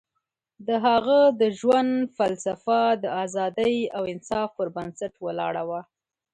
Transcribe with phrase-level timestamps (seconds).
[0.67, 5.81] د هغه د ژوند فلسفه د ازادۍ او انصاف پر بنسټ ولاړه وه.